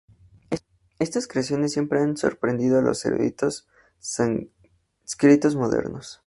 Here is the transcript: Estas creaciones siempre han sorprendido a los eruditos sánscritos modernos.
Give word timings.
Estas 0.97 1.27
creaciones 1.27 1.73
siempre 1.73 2.01
han 2.01 2.17
sorprendido 2.17 2.79
a 2.79 2.81
los 2.81 3.05
eruditos 3.05 3.67
sánscritos 3.99 5.55
modernos. 5.55 6.19